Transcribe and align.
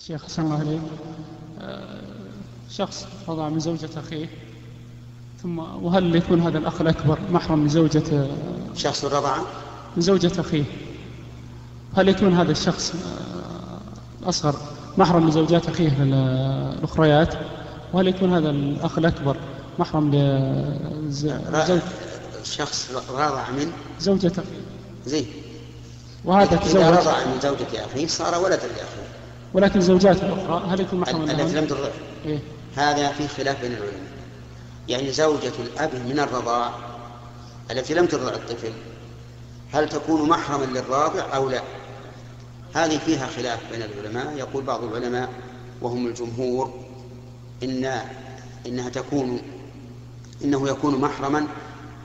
الشيخ 0.00 0.24
حسن 0.24 0.42
الله 0.42 0.58
عليك 0.58 0.80
آه، 1.60 2.00
شخص 2.70 3.06
رضع 3.28 3.48
من 3.48 3.60
زوجة 3.60 3.88
أخيه 3.96 4.26
ثم 5.42 5.58
وهل 5.58 6.16
يكون 6.16 6.40
هذا 6.40 6.58
الأخ 6.58 6.80
الأكبر 6.80 7.18
محرم 7.30 7.58
من 7.58 7.68
زوجة 7.68 8.28
شخص 8.74 9.04
رضع. 9.04 9.36
من 9.96 10.02
زوجة 10.02 10.40
أخيه. 10.40 10.64
هل 11.96 12.08
يكون 12.08 12.34
هذا 12.34 12.52
الشخص 12.52 12.94
آه، 12.94 14.22
الأصغر 14.22 14.54
محرم 14.98 15.24
من 15.24 15.30
زوجات 15.30 15.68
أخيه 15.68 16.02
الأخريات 16.02 17.34
وهل 17.92 18.08
يكون 18.08 18.32
هذا 18.32 18.50
الأخ 18.50 18.98
الأكبر 18.98 19.36
محرم 19.78 20.14
لزوج 20.14 21.80
شخص 22.44 22.90
رضع 23.10 23.50
من؟ 23.50 23.72
زوجة 24.00 24.32
أخيه. 24.32 24.64
زين. 25.06 25.26
وهذا 26.24 26.60
إذا 26.66 26.90
رضع 26.90 27.24
من 27.24 27.40
زوجة 27.42 27.84
أخيه 27.84 28.06
صار 28.06 28.42
ولدا 28.42 28.66
لأخيه. 28.66 29.04
ولكن 29.54 29.78
الزوجات 29.78 30.22
الأخرى 30.22 30.66
هل 30.68 30.80
يكون 30.80 31.00
محرم 31.00 31.22
التي 31.22 31.54
لم 31.54 31.66
ترضع 31.66 31.88
إيه؟ 32.26 32.38
هذا 32.76 33.12
في 33.12 33.28
خلاف 33.28 33.60
بين 33.60 33.72
العلماء. 33.72 34.14
يعني 34.88 35.12
زوجة 35.12 35.52
الأب 35.58 35.94
من 35.94 36.20
الرضاع 36.20 36.72
التي 37.70 37.94
لم 37.94 38.06
ترضع 38.06 38.34
الطفل 38.34 38.72
هل 39.72 39.88
تكون 39.88 40.28
محرما 40.28 40.64
للراضع 40.64 41.36
أو 41.36 41.48
لا؟ 41.50 41.62
هذه 42.74 42.98
فيها 42.98 43.26
خلاف 43.26 43.60
بين 43.72 43.82
العلماء. 43.82 44.36
يقول 44.36 44.64
بعض 44.64 44.84
العلماء 44.84 45.28
وهم 45.82 46.06
الجمهور 46.06 46.74
إن 47.62 48.00
إنها 48.66 48.88
تكون 48.88 49.42
إنه 50.44 50.68
يكون 50.68 51.00
محرما 51.00 51.46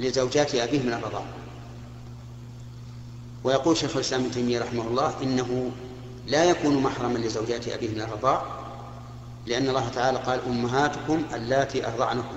لزوجات 0.00 0.54
أبيه 0.54 0.82
من 0.82 0.92
الرضاع. 0.92 1.24
ويقول 3.44 3.76
شيخ 3.76 3.94
الإسلام 3.96 4.20
ابن 4.20 4.30
تيمية 4.30 4.60
رحمه 4.60 4.86
الله 4.88 5.14
إنه 5.22 5.70
لا 6.26 6.44
يكون 6.44 6.82
محرما 6.82 7.18
لزوجات 7.18 7.68
أبيه 7.68 7.88
من 7.88 8.00
الرضاع 8.00 8.42
لأن 9.46 9.68
الله 9.68 9.88
تعالى 9.88 10.18
قال 10.18 10.40
أمهاتكم 10.46 11.22
اللاتي 11.34 11.86
أرضعنكم. 11.86 12.36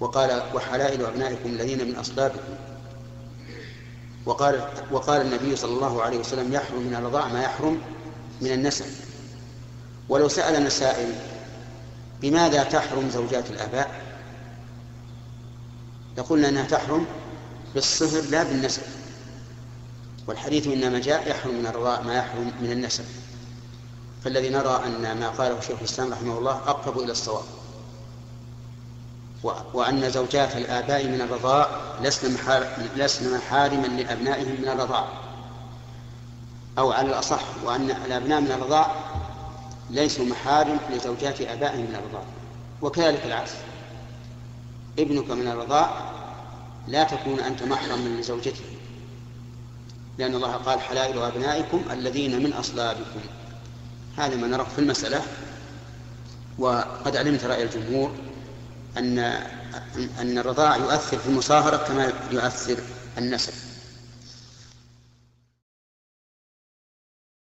وقال 0.00 0.42
وحلائل 0.54 1.04
أبنائكم 1.04 1.48
الذين 1.48 1.88
من 1.88 1.96
أصلابكم. 1.96 2.54
وقال 4.26 4.68
وقال 4.90 5.20
النبي 5.20 5.56
صلى 5.56 5.72
الله 5.72 6.02
عليه 6.02 6.18
وسلم 6.18 6.52
يحرم 6.52 6.82
من 6.82 6.94
الرضاع 6.94 7.28
ما 7.28 7.42
يحرم 7.42 7.80
من 8.40 8.52
النسب. 8.52 8.86
ولو 10.08 10.28
سألنا 10.28 10.68
سائل 10.68 11.12
بماذا 12.22 12.62
تحرم 12.62 13.10
زوجات 13.10 13.50
الآباء؟ 13.50 14.02
لقلنا 16.16 16.48
أنها 16.48 16.64
تحرم 16.64 17.06
بالصهر 17.74 18.22
لا 18.30 18.42
بالنسب. 18.42 18.82
والحديث 20.26 20.66
إنما 20.66 20.98
جاء 20.98 21.30
يحرم 21.30 21.54
من 21.54 21.66
الرضاء 21.66 22.02
ما 22.02 22.14
يحرم 22.14 22.52
من 22.60 22.72
النسب. 22.72 23.04
فالذي 24.24 24.48
نرى 24.48 24.82
أن 24.86 25.20
ما 25.20 25.28
قاله 25.28 25.60
شيخ 25.60 25.78
الإسلام 25.78 26.12
رحمه 26.12 26.38
الله 26.38 26.52
أقرب 26.52 26.98
إلى 26.98 27.12
الصواب. 27.12 27.44
وأن 29.74 30.10
زوجات 30.10 30.56
الآباء 30.56 31.06
من 31.06 31.20
الرضاء 31.20 31.96
لسن 32.96 33.34
محارما 33.34 33.86
لأبنائهم 33.86 34.60
من 34.62 34.68
الرضاع 34.68 35.08
أو 36.78 36.92
على 36.92 37.08
الأصح 37.08 37.42
وأن 37.64 37.90
الأبناء 37.90 38.40
من 38.40 38.52
الرضاع 38.52 38.94
ليسوا 39.90 40.24
محارم 40.24 40.78
لزوجات 40.90 41.40
آبائهم 41.40 41.80
من 41.80 41.94
الرضاع 41.94 42.22
وكذلك 42.82 43.26
العكس. 43.26 43.52
ابنك 44.98 45.30
من 45.30 45.48
الرضاع 45.48 46.12
لا 46.88 47.04
تكون 47.04 47.40
أنت 47.40 47.62
محرما 47.62 48.08
لزوجته 48.08 48.64
لأن 50.18 50.34
الله 50.34 50.52
قال 50.52 50.80
حلائل 50.80 51.22
أبنائكم 51.22 51.84
الذين 51.90 52.42
من 52.42 52.52
أصلابكم. 52.52 53.20
هذا 54.16 54.36
ما 54.36 54.46
نراه 54.46 54.64
في 54.64 54.78
المسألة. 54.78 55.22
وقد 56.58 57.16
علمت 57.16 57.44
رأي 57.44 57.62
الجمهور 57.62 58.12
أن 58.98 59.18
أن 60.20 60.38
الرضاع 60.38 60.76
يؤثر 60.76 61.18
في 61.18 61.28
المصاهرة 61.28 61.76
كما 61.76 62.12
يؤثر 62.30 62.78
النسب. 63.18 63.52